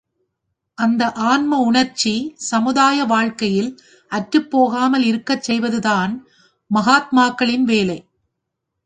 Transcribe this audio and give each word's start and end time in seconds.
அந்த 0.77 1.11
ஆன்ம 1.23 1.57
உணர்ச்சி 1.59 2.13
சமுதாய 2.35 3.03
வாழ்க்கையில் 3.03 3.69
அற்றுப் 4.11 4.49
போகாமல் 4.51 5.03
இருக்கச் 5.03 5.43
செய்வதுதான் 5.43 6.13
மகாத்மாக்களின் 6.71 7.63
வேலை. 7.63 7.99